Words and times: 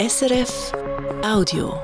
SRF 0.00 0.72
Audio. 1.22 1.74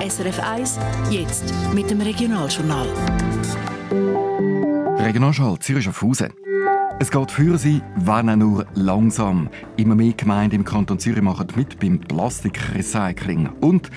SRF 0.00 0.40
1, 0.40 0.80
jetzt 1.08 1.54
mit 1.72 1.88
dem 1.88 2.00
Regionaljournal. 2.00 2.88
Regionalschall 4.98 5.56
Zürich 5.60 5.88
auf 5.88 6.02
Hause. 6.02 6.32
Es 7.00 7.10
geht 7.10 7.30
für 7.30 7.58
sie, 7.58 7.82
wenn 7.96 8.30
auch 8.30 8.36
nur 8.36 8.66
langsam. 8.74 9.48
Immer 9.76 9.96
mehr 9.96 10.12
Gemeinden 10.12 10.56
im 10.56 10.64
Kanton 10.64 10.98
Zürich 10.98 11.22
machen 11.22 11.48
mit 11.56 11.80
beim 11.80 11.98
Plastikrecycling. 11.98 13.48
Und 13.60 13.90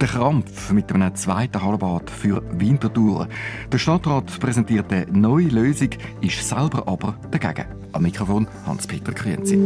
der 0.00 0.08
Krampf 0.08 0.70
mit 0.70 0.92
einem 0.92 1.14
zweiten 1.14 1.62
Hallenbad 1.62 2.10
für 2.10 2.42
Winterthur. 2.52 3.28
Der 3.72 3.78
Stadtrat 3.78 4.38
präsentiert 4.38 4.92
eine 4.92 5.06
neue 5.10 5.48
Lösung, 5.48 5.90
ist 6.20 6.46
selber 6.46 6.86
aber 6.86 7.16
dagegen. 7.30 7.66
Am 7.92 8.02
Mikrofon 8.02 8.46
Hans-Peter 8.66 9.12
Krienzi. 9.12 9.58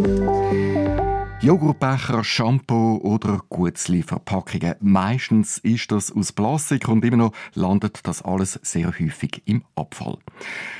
Joghurtbecher, 1.42 2.24
Shampoo 2.24 2.96
oder 3.02 3.42
Gutzli-Verpackungen. 3.50 4.76
Meistens 4.80 5.58
ist 5.58 5.92
das 5.92 6.10
aus 6.10 6.32
Plastik 6.32 6.88
und 6.88 7.04
immer 7.04 7.18
noch 7.18 7.32
landet 7.52 8.00
das 8.04 8.22
alles 8.22 8.58
sehr 8.62 8.88
häufig 8.88 9.42
im 9.44 9.62
Abfall. 9.74 10.16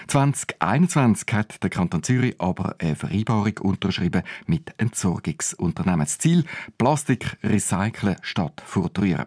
2021 0.09 1.33
hat 1.35 1.63
der 1.63 1.69
Kanton 1.69 2.03
Zürich 2.03 2.41
aber 2.41 2.75
eine 2.79 2.97
Vereinbarung 2.97 3.59
unterschrieben 3.61 4.23
mit 4.47 4.73
Entsorgungsunternehmen. 4.79 6.07
Das 6.07 6.19
Ziel, 6.19 6.45
Plastik 6.79 7.37
recyceln 7.43 8.17
statt 8.23 8.63
forturieren. 8.65 9.27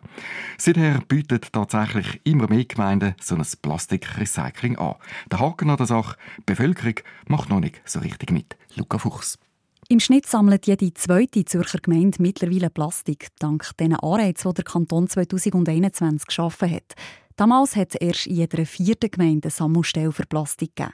Seither 0.58 1.00
bietet 1.08 1.54
tatsächlich 1.54 2.22
immer 2.24 2.50
mehr 2.50 2.66
Gemeinden 2.66 3.14
so 3.22 3.36
ein 3.36 3.46
Plastikrecycling 3.62 4.80
an. 4.80 4.96
Der 5.32 5.40
Haken 5.40 5.70
an 5.70 5.78
der 5.78 5.86
Sache, 5.86 6.18
die 6.40 6.44
Bevölkerung 6.48 6.96
macht 7.28 7.50
noch 7.50 7.60
nicht 7.60 7.82
so 7.86 8.00
richtig 8.00 8.32
mit. 8.32 8.58
Luca 8.76 8.98
Fuchs. 8.98 9.38
Im 9.92 10.00
Schnitt 10.00 10.28
sammelt 10.28 10.68
jede 10.68 10.94
zweite 10.94 11.44
Zürcher 11.46 11.80
Gemeinde 11.80 12.22
mittlerweile 12.22 12.70
Plastik, 12.70 13.30
dank 13.40 13.76
den 13.80 13.96
Anreizen, 13.96 14.52
die 14.52 14.54
der 14.58 14.64
Kanton 14.64 15.08
2021 15.08 16.28
geschaffen 16.28 16.70
hat. 16.70 16.94
Damals 17.38 17.76
hat 17.76 17.96
es 17.96 17.96
erst 17.96 18.28
in 18.28 18.36
jeder 18.36 18.68
vierten 18.68 19.10
Gemeinde 19.10 19.48
eine 19.48 19.52
Sammelstelle 19.52 20.12
für 20.12 20.28
Plastik 20.28 20.76
gegeben. 20.76 20.94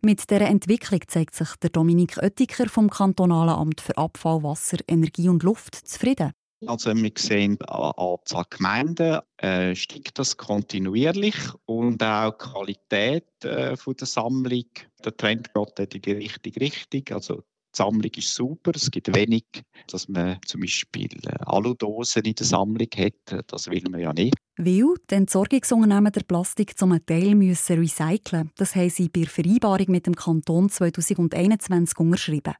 Mit 0.00 0.30
dieser 0.30 0.42
Entwicklung 0.42 1.00
zeigt 1.08 1.34
sich 1.34 1.56
der 1.56 1.70
Dominik 1.70 2.18
Oettiker 2.18 2.68
vom 2.68 2.88
Kantonalen 2.88 3.56
Amt 3.56 3.80
für 3.80 3.98
Abfall, 3.98 4.44
Wasser, 4.44 4.78
Energie 4.86 5.28
und 5.28 5.42
Luft 5.42 5.74
zufrieden. 5.74 6.30
Also 6.66 6.94
wir 6.94 7.12
sehen 7.16 7.60
an 7.62 7.92
Anzahl 7.96 8.44
Gemeinden 8.48 9.18
äh, 9.38 9.74
steigt 9.74 10.20
das 10.20 10.36
kontinuierlich 10.36 11.34
und 11.64 12.00
auch 12.00 12.38
die 12.38 12.44
Qualität 12.44 13.26
äh, 13.42 13.74
der 13.76 14.06
Sammlung. 14.06 14.66
Der 15.04 15.16
Trend 15.16 15.50
geht 15.52 15.94
in 15.96 16.02
die 16.02 16.12
richtige 16.12 16.60
Richtung. 16.60 17.02
Also 17.10 17.42
die 17.74 17.76
Sammlung 17.76 18.10
ist 18.16 18.34
super. 18.34 18.72
Es 18.74 18.90
gibt 18.90 19.14
wenig, 19.14 19.44
dass 19.88 20.08
man 20.08 20.38
zum 20.46 20.60
Beispiel 20.60 21.08
äh, 21.24 21.36
Aludosen 21.46 22.22
in 22.24 22.34
der 22.34 22.46
Sammlung 22.46 22.88
hat. 22.96 23.44
Das 23.46 23.68
will 23.68 23.82
man 23.90 24.00
ja 24.00 24.12
nicht. 24.12 24.34
Weil 24.56 24.94
die 25.10 25.14
Entsorgungsunternehmen 25.14 26.12
der 26.12 26.22
Plastik 26.22 26.78
zum 26.78 26.98
Teil 27.06 27.34
müssen 27.34 27.78
recyceln 27.78 28.50
Das 28.56 28.74
haben 28.74 28.90
sie 28.90 29.08
bei 29.08 29.20
der 29.20 29.30
Vereinbarung 29.30 29.86
mit 29.88 30.06
dem 30.06 30.16
Kanton 30.16 30.68
2021 30.68 31.98
unterschrieben. 31.98 32.54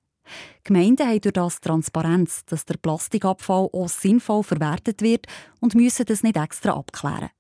Gemeinden 0.65 1.07
haben 1.07 1.21
durch 1.21 1.33
das 1.33 1.61
Transparenz, 1.61 2.45
dass 2.47 2.65
der 2.65 2.77
Plastikabfall 2.77 3.69
auch 3.73 3.89
sinnvoll 3.89 4.45
verwertet 4.45 5.03
wird 5.03 5.27
und 5.61 5.75
müssen 5.75 6.07
das 6.07 6.23
nicht 6.23 6.37
extra 6.37 6.73
abklären. 6.73 7.31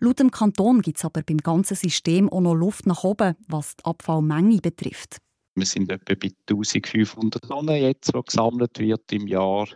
Laut 0.00 0.18
dem 0.18 0.30
Kanton 0.30 0.82
gibt 0.82 0.98
es 0.98 1.04
aber 1.04 1.22
beim 1.22 1.38
ganzen 1.38 1.76
System 1.76 2.28
auch 2.28 2.40
noch 2.40 2.54
Luft 2.54 2.86
nach 2.86 3.04
oben, 3.04 3.36
was 3.48 3.76
die 3.76 3.84
Abfallmenge 3.84 4.60
betrifft. 4.60 5.18
Wir 5.56 5.66
sind 5.66 5.92
etwa 5.92 6.14
bei 6.14 6.32
1500 6.50 7.42
Tonnen 7.44 7.76
jetzt, 7.76 8.12
die 8.14 8.20
gesammelt 8.20 8.78
wird 8.78 9.12
im 9.12 9.28
Jahr. 9.28 9.68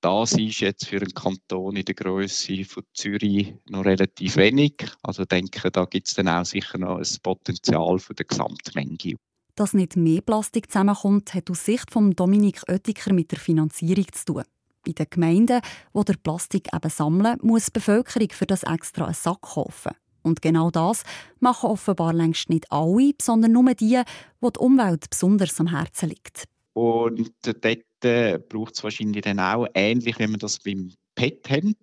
Das 0.00 0.32
ist 0.32 0.60
jetzt 0.60 0.86
für 0.86 0.96
einen 0.96 1.12
Kanton 1.12 1.76
in 1.76 1.84
der 1.84 1.94
Größe 1.94 2.64
von 2.64 2.84
Zürich 2.94 3.54
noch 3.68 3.84
relativ 3.84 4.36
wenig. 4.36 4.76
Also 5.02 5.26
denke, 5.26 5.70
da 5.70 5.84
gibt 5.84 6.08
es 6.08 6.14
dann 6.14 6.28
auch 6.28 6.46
sicher 6.46 6.78
noch 6.78 6.96
ein 6.96 7.16
Potenzial 7.22 7.98
für 7.98 8.14
die 8.14 8.26
Gesamtmenge. 8.26 9.16
Dass 9.56 9.74
nicht 9.74 9.96
mehr 9.96 10.22
Plastik 10.22 10.70
zusammenkommt, 10.70 11.34
hat 11.34 11.50
aus 11.50 11.66
Sicht 11.66 11.90
von 11.90 12.12
Dominik 12.12 12.62
Oettiker 12.66 13.12
mit 13.12 13.30
der 13.30 13.38
Finanzierung 13.38 14.06
zu 14.12 14.24
tun. 14.24 14.44
Bei 14.86 14.92
den 14.92 15.06
Gemeinden, 15.10 15.60
die 15.94 16.04
der 16.04 16.14
Plastik 16.14 16.72
eben 16.72 16.90
sammeln, 16.90 17.36
muss 17.42 17.66
die 17.66 17.72
Bevölkerung 17.72 18.30
für 18.30 18.46
das 18.46 18.62
extra 18.62 19.04
einen 19.04 19.14
Sack 19.14 19.42
kaufen. 19.42 19.92
Und 20.22 20.42
genau 20.42 20.70
das 20.70 21.02
machen 21.38 21.70
offenbar 21.70 22.12
längst 22.12 22.50
nicht 22.50 22.70
alle, 22.70 23.12
sondern 23.20 23.52
nur 23.52 23.74
die, 23.74 24.00
wo 24.40 24.50
die 24.50 24.60
Umwelt 24.60 25.10
besonders 25.10 25.58
am 25.60 25.68
Herzen 25.68 26.08
liegt. 26.08 26.44
Und 26.72 27.32
dort 27.42 28.04
äh, 28.04 28.38
braucht 28.38 28.74
es 28.74 28.84
wahrscheinlich 28.84 29.22
dann 29.22 29.40
auch, 29.40 29.66
ähnlich 29.74 30.18
wie 30.18 30.26
man 30.26 30.38
das 30.38 30.58
beim 30.60 30.92
PET 31.14 31.50
haben, 31.50 31.74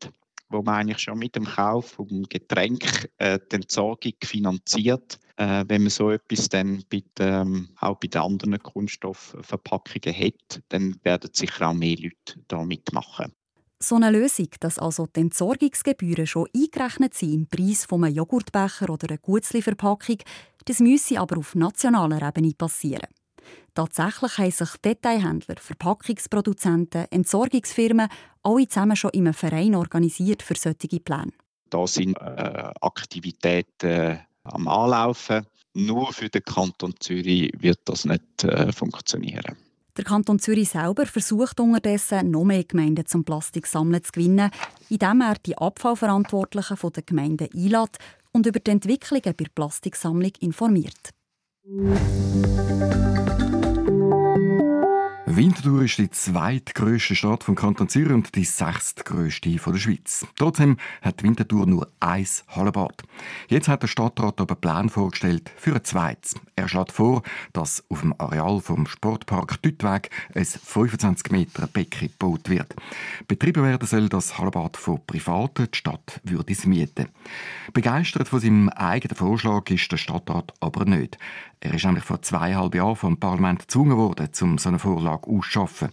wo 0.49 0.61
man 0.61 0.75
eigentlich 0.75 0.99
schon 0.99 1.19
mit 1.19 1.35
dem 1.35 1.45
Kauf 1.45 1.91
vom 1.91 2.23
Getränk 2.23 3.09
äh, 3.17 3.39
die 3.51 3.57
Entsorgung 3.57 4.13
finanziert. 4.23 5.19
Äh, 5.35 5.65
wenn 5.67 5.83
man 5.83 5.91
so 5.91 6.09
etwas 6.09 6.49
dann 6.49 6.83
bei 6.89 7.03
ähm, 7.19 7.69
auch 7.79 7.97
bei 7.97 8.07
den 8.07 8.21
anderen 8.21 8.59
Kunststoffverpackungen 8.59 10.17
hat, 10.17 10.61
dann 10.69 10.95
werden 11.03 11.29
sicher 11.33 11.69
auch 11.69 11.73
mehr 11.73 11.97
Leute 11.97 12.39
da 12.47 12.63
mitmachen. 12.63 13.33
So 13.79 13.95
eine 13.95 14.09
Lösung, 14.09 14.47
dass 14.59 14.79
also 14.79 15.05
die 15.05 15.19
Entsorgungsgebühren 15.19 16.25
schon 16.25 16.47
eingerechnet 16.55 17.13
sind 17.13 17.33
im 17.33 17.47
Preis 17.47 17.85
von 17.85 18.03
einem 18.03 18.15
Joghurtbecher 18.15 18.89
oder 18.89 19.09
einer 19.09 19.19
Gutzli-Verpackung, 19.19 20.17
das 20.65 20.79
müsse 20.79 21.19
aber 21.19 21.37
auf 21.37 21.53
nationaler 21.53 22.27
Ebene 22.27 22.53
passieren. 22.57 23.07
Tatsächlich 23.75 24.37
haben 24.39 24.51
sich 24.51 24.77
Detailhändler, 24.83 25.55
Verpackungsproduzenten, 25.59 27.05
Entsorgungsfirmen 27.11 28.09
alle 28.41 28.67
zusammen 28.67 28.95
schon 28.95 29.11
in 29.11 29.27
einem 29.27 29.35
Verein 29.35 29.75
organisiert 29.75 30.41
für 30.41 30.55
solche 30.55 30.99
Pläne. 30.99 31.31
Da 31.69 31.85
sind 31.85 32.17
äh, 32.17 32.71
Aktivitäten 32.81 33.87
äh, 33.87 34.17
am 34.43 34.67
Anlaufen. 34.67 35.45
Nur 35.75 36.11
für 36.13 36.29
den 36.29 36.43
Kanton 36.43 36.95
Zürich 36.99 37.51
wird 37.59 37.79
das 37.85 38.05
nicht 38.05 38.43
äh, 38.43 38.71
funktionieren. 38.71 39.55
Der 39.97 40.05
Kanton 40.05 40.37
Zürich 40.37 40.69
selber 40.69 41.07
versucht 41.07 41.59
unterdessen, 41.59 42.29
noch 42.29 42.43
mehr 42.43 42.63
Gemeinden 42.63 43.07
zum 43.07 43.23
Plastiksammeln 43.23 44.03
zu 44.03 44.11
gewinnen, 44.11 44.51
indem 44.89 45.21
er 45.21 45.35
die 45.43 45.57
Abfallverantwortlichen 45.57 46.77
der 46.95 47.03
Gemeinden 47.03 47.49
einlädt 47.51 47.97
und 48.31 48.45
über 48.45 48.59
die 48.59 48.71
Entwicklungen 48.71 49.23
bei 49.23 49.31
der 49.31 49.49
Plastiksammlung 49.55 50.33
informiert. 50.39 51.09
Winterthur 55.37 55.83
ist 55.83 55.99
die 55.99 56.09
zweitgrößte 56.09 57.15
Stadt 57.15 57.43
vom 57.43 57.53
Kanton 57.53 57.87
Zürich 57.87 58.11
und 58.11 58.33
die 58.33 58.43
sechstgrößte 58.43 59.59
von 59.59 59.73
der 59.73 59.79
Schweiz. 59.79 60.25
Trotzdem 60.35 60.77
hat 61.03 61.21
Winterthur 61.21 61.67
nur 61.67 61.91
ein 61.99 62.25
Hallenbad. 62.47 63.03
Jetzt 63.47 63.67
hat 63.67 63.83
der 63.83 63.87
Stadtrat 63.87 64.41
aber 64.41 64.55
Plan 64.55 64.89
vorgestellt 64.89 65.51
für 65.55 65.75
ein 65.75 65.83
zweites. 65.83 66.33
Er 66.55 66.67
schlägt 66.67 66.91
vor, 66.91 67.21
dass 67.53 67.83
auf 67.87 68.01
dem 68.01 68.19
Areal 68.19 68.61
vom 68.61 68.87
Sportpark 68.87 69.61
Düttweg 69.61 70.09
ein 70.33 70.43
25 70.43 71.31
Meter 71.31 71.67
Becken 71.67 72.07
gebaut 72.17 72.49
wird. 72.49 72.75
Betrieben 73.27 73.63
werden 73.63 73.87
soll 73.87 74.09
das 74.09 74.39
Hallenbad 74.39 74.75
von 74.75 75.05
Privaten, 75.05 75.67
die 75.71 75.77
Stadt 75.77 76.19
würde 76.23 76.51
es 76.51 76.65
mieten. 76.65 77.09
Begeistert 77.73 78.27
von 78.27 78.39
seinem 78.39 78.69
eigenen 78.69 79.15
Vorschlag 79.15 79.69
ist 79.69 79.91
der 79.91 79.97
Stadtrat 79.97 80.51
aber 80.61 80.85
nicht. 80.85 81.19
Er 81.59 81.73
ist 81.73 81.85
nämlich 81.85 82.03
vor 82.03 82.21
zweieinhalb 82.21 82.75
Jahren 82.75 82.95
vom 82.95 83.17
Parlament 83.17 83.59
gezwungen 83.59 83.97
worden, 83.97 84.29
um 84.41 84.57
so 84.57 84.69
eine 84.69 84.79
Vorlage 84.79 85.27
auszuschaffen. 85.27 85.89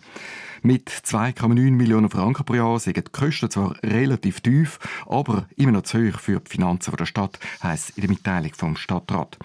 Mit 0.62 0.88
2,9 0.88 1.72
Millionen 1.72 2.08
Franken 2.08 2.44
pro 2.44 2.54
Jahr 2.54 2.78
sind 2.78 2.96
die 2.96 3.02
Kosten 3.02 3.50
zwar 3.50 3.76
relativ 3.82 4.40
tief, 4.40 4.78
aber 5.06 5.46
immer 5.56 5.72
noch 5.72 5.82
zu 5.82 5.98
hoch 5.98 6.18
für 6.18 6.40
die 6.40 6.50
Finanzen 6.50 6.96
der 6.96 7.04
Stadt, 7.04 7.38
heisst 7.62 7.90
in 7.98 8.02
der 8.02 8.10
Mitteilung 8.10 8.54
vom 8.54 8.76
Stadtrat. 8.76 9.38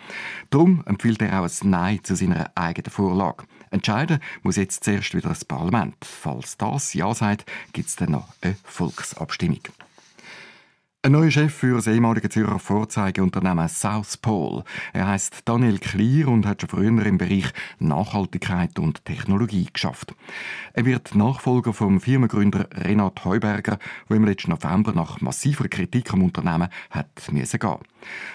Darum 0.50 0.82
empfiehlt 0.86 1.22
er 1.22 1.42
auch 1.42 1.44
ein 1.44 1.70
Nein 1.70 2.00
zu 2.04 2.16
seiner 2.16 2.52
eigenen 2.56 2.92
Vorlage. 2.92 3.44
Entscheiden 3.70 4.20
muss 4.44 4.56
jetzt 4.56 4.84
zuerst 4.84 5.14
wieder 5.14 5.30
das 5.30 5.44
Parlament. 5.44 5.96
Falls 6.02 6.58
das 6.58 6.94
Ja 6.94 7.14
sagt, 7.14 7.46
gibt 7.74 7.90
es 7.90 7.98
dann 7.98 8.12
noch 8.12 8.30
eine 8.42 8.56
Volksabstimmung. 8.64 9.60
Ein 11.02 11.14
neuer 11.14 11.32
Chef 11.32 11.54
für 11.54 11.76
das 11.76 11.88
ehemalige 11.88 12.28
Zürcher 12.28 12.60
Vorzeigeunternehmen 12.60 13.70
South 13.70 14.18
Pole. 14.18 14.66
Er 14.92 15.08
heißt 15.08 15.44
Daniel 15.46 15.80
Klier 15.80 16.28
und 16.28 16.46
hat 16.46 16.60
schon 16.60 16.70
früher 16.70 17.06
im 17.06 17.18
Bereich 17.18 17.46
Nachhaltigkeit 17.80 18.78
und 18.80 19.06
Technologie 19.06 19.70
geschafft. 19.72 20.14
Er 20.74 20.84
wird 20.84 21.16
Nachfolger 21.16 21.72
vom 21.72 22.02
Firmengründer 22.02 22.68
Renat 22.74 23.24
Heuberger, 23.24 23.80
der 24.10 24.18
im 24.18 24.26
letzten 24.26 24.52
November 24.52 24.92
nach 24.92 25.22
massiver 25.22 25.70
Kritik 25.70 26.12
am 26.12 26.22
Unternehmen 26.22 26.68
hat 26.90 27.08
gehen. 27.32 27.78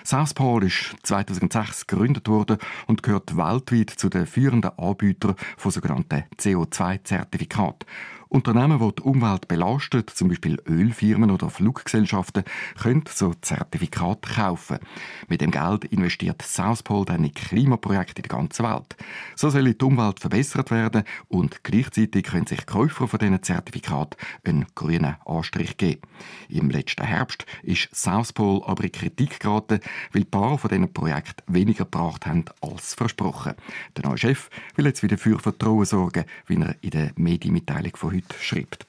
South 0.03 0.33
Pole 0.33 0.69
ist 0.69 0.97
2006 1.03 1.87
gegründet 1.87 2.29
worden 2.29 2.57
und 2.87 3.03
gehört 3.03 3.37
weltweit 3.37 3.91
zu 3.91 4.09
den 4.09 4.27
führenden 4.27 4.71
Anbietern 4.79 5.35
von 5.59 5.71
sogenannten 5.71 6.25
CO2-Zertifikaten. 6.39 7.87
Unternehmen, 8.35 8.81
die 8.81 8.97
die 8.97 9.03
Umwelt 9.03 9.47
belastet, 9.47 10.11
zum 10.11 10.27
Beispiel 10.27 10.61
Ölfirmen 10.69 11.31
oder 11.31 11.51
Fluggesellschaften, 11.51 12.43
können 12.83 13.05
so 13.09 13.33
Zertifikate 13.33 14.29
kaufen. 14.29 14.81
Mit 15.29 15.41
dem 15.41 15.53
Geld 15.53 15.85
investiert 15.85 16.43
Southpol 16.43 17.05
dann 17.05 17.23
in 17.23 17.33
Klimaprojekte 17.33 18.23
in 18.23 18.29
der 18.29 18.37
ganzen 18.37 18.65
Welt. 18.65 18.97
So 19.37 19.51
soll 19.51 19.73
die 19.73 19.85
Umwelt 19.85 20.19
verbessert 20.19 20.73
werden 20.73 21.05
und 21.29 21.63
gleichzeitig 21.63 22.25
können 22.25 22.49
sich 22.49 22.67
Käufer 22.67 23.07
von 23.07 23.21
diesen 23.21 23.41
Zertifikaten 23.41 24.19
einen 24.43 24.67
grünen 24.75 25.15
Anstrich 25.25 25.77
geben. 25.77 26.03
Im 26.49 26.71
letzten 26.71 27.05
Herbst 27.05 27.47
ist 27.63 27.95
Southpol 27.95 28.65
aber 28.67 28.83
in 28.83 28.91
Kritik 28.91 29.39
geraten, 29.39 29.79
weil 30.13 30.23
ein 30.23 30.31
paar 30.31 30.59
von 30.59 30.71
diesen 30.71 30.93
Projekten 30.93 31.55
weniger 31.55 31.85
gebracht 31.85 32.27
haben 32.27 32.47
als 32.61 32.95
versprochen. 32.95 33.55
Der 33.97 34.09
neue 34.09 34.19
Chef 34.19 34.51
will 34.75 34.87
jetzt 34.87 35.05
wieder 35.05 35.19
für 35.19 35.39
Vertrauen 35.39 35.85
sorgen, 35.85 36.25
wie 36.49 36.57
er 36.57 36.75
in 36.81 36.91
der 36.91 37.13
Medienmitteilung 37.15 37.95
von 37.95 38.13
heute 38.13 38.24
schreibt. 38.41 38.87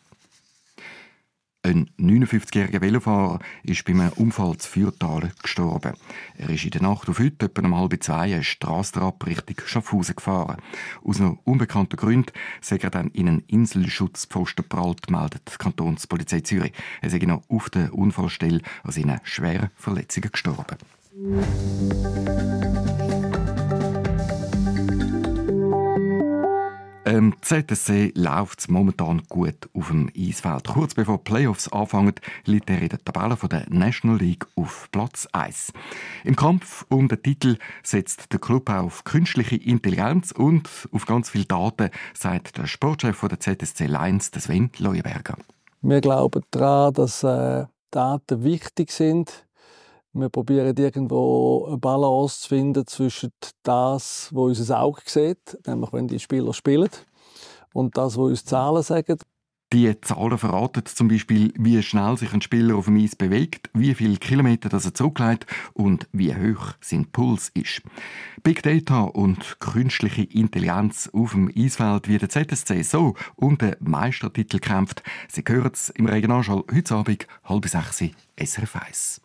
Ein 1.65 1.89
59-jähriger 1.99 2.79
Velofahrer 2.79 3.39
ist 3.63 3.85
bei 3.85 3.93
einem 3.93 4.11
Unfall 4.17 4.55
zu 4.57 4.69
Fürthalen 4.69 5.31
gestorben. 5.41 5.93
Er 6.37 6.49
ist 6.51 6.63
in 6.63 6.69
der 6.69 6.83
Nacht 6.83 7.09
auf 7.09 7.17
heute 7.17 7.47
etwa 7.47 7.65
um 7.65 7.75
halb 7.75 8.03
zwei 8.03 8.35
eine 8.35 8.43
Strassenrad 8.43 9.25
Richtung 9.25 9.55
Schaffhausen 9.65 10.15
gefahren. 10.15 10.61
Aus 11.03 11.17
noch 11.17 11.39
unbekannten 11.43 11.95
Gründen 11.95 12.31
sei 12.61 12.77
er 12.77 12.91
dann 12.91 13.09
in 13.09 13.27
einen 13.27 13.43
Inselschutzpfosten 13.47 14.69
prallt, 14.69 15.09
meldet 15.09 15.41
die 15.51 15.57
Kantonspolizei 15.57 16.41
Zürich. 16.41 16.73
Er 17.01 17.09
sei 17.09 17.17
noch 17.17 17.41
auf 17.49 17.71
der 17.71 17.95
Unfallstelle 17.95 18.61
an 18.83 18.91
seinen 18.91 19.19
schweren 19.23 19.71
Verletzungen 19.75 20.31
gestorben. 20.31 20.77
Ähm, 27.07 27.35
ZSC 27.41 28.11
läuft 28.15 28.67
momentan 28.67 29.21
gut 29.29 29.69
auf 29.75 29.89
dem 29.89 30.09
Eisfeld. 30.17 30.67
Kurz 30.67 30.95
bevor 30.95 31.19
die 31.19 31.23
Playoffs 31.23 31.71
anfangen, 31.71 32.15
liegt 32.45 32.67
er 32.71 32.81
in 32.81 32.89
der 32.89 33.03
Tabelle 33.03 33.37
der 33.47 33.65
National 33.69 34.17
League 34.17 34.47
auf 34.55 34.89
Platz 34.91 35.27
1. 35.31 35.71
Im 36.23 36.35
Kampf 36.35 36.83
um 36.89 37.07
den 37.07 37.21
Titel 37.21 37.57
setzt 37.83 38.33
der 38.33 38.39
Club 38.39 38.71
auf 38.71 39.03
künstliche 39.03 39.55
Intelligenz 39.55 40.31
und 40.31 40.67
auf 40.91 41.05
ganz 41.05 41.29
viele 41.29 41.45
Daten, 41.45 41.91
sagt 42.15 42.57
der 42.57 42.65
Sportchef 42.65 43.21
der 43.21 43.39
ZSC 43.39 43.85
Lions, 43.85 44.31
Sven 44.35 44.71
Leuenberger. 44.79 45.37
Wir 45.83 46.01
glauben 46.01 46.41
daran, 46.49 46.91
dass 46.95 47.21
äh, 47.21 47.65
Daten 47.91 48.43
wichtig 48.43 48.89
sind. 48.89 49.44
Wir 50.17 50.29
probieren 50.29 50.77
irgendwo 50.77 51.65
eine 51.67 51.77
Balance 51.77 52.39
zu 52.39 52.47
finden 52.47 52.88
zwischen 52.88 53.31
das, 53.63 54.29
was 54.31 54.59
unser 54.59 54.79
Auge 54.79 55.01
sieht, 55.06 55.57
nämlich 55.67 55.91
wenn 55.91 56.07
die 56.07 56.19
Spieler 56.19 56.53
spielen, 56.53 56.89
und 57.73 57.97
das, 57.97 58.15
was 58.15 58.29
uns 58.29 58.45
Zahlen 58.45 58.81
sagen. 58.81 59.17
Die 59.73 60.00
Zahlen 60.00 60.38
verraten 60.38 60.85
zum 60.85 61.09
Beispiel, 61.09 61.51
wie 61.57 61.83
schnell 61.83 62.17
sich 62.17 62.31
ein 62.31 62.39
Spieler 62.39 62.77
auf 62.77 62.85
dem 62.85 62.95
Eis 62.95 63.17
bewegt, 63.17 63.69
wie 63.73 63.94
viele 63.94 64.15
Kilometer 64.15 64.69
das 64.69 64.85
er 64.85 64.94
zurücklegt 64.94 65.47
und 65.73 66.07
wie 66.13 66.33
hoch 66.33 66.71
sein 66.79 67.12
Puls 67.12 67.51
ist. 67.53 67.81
Big 68.41 68.63
Data 68.63 69.01
und 69.01 69.59
künstliche 69.59 70.23
Intelligenz 70.23 71.09
auf 71.12 71.31
dem 71.33 71.51
Eisfeld, 71.53 72.07
wie 72.07 72.19
der 72.19 72.29
ZSC 72.29 72.83
so 72.83 73.15
um 73.35 73.57
den 73.57 73.75
Meistertitel 73.81 74.59
kämpft. 74.59 75.03
Sie 75.27 75.44
hören 75.45 75.71
es 75.73 75.89
im 75.89 76.06
Regionalschall 76.06 76.63
heute 76.73 76.95
Abend, 76.95 77.27
halb 77.44 77.67
sechs, 77.67 78.01
SRF 78.38 78.75
1. 78.77 79.25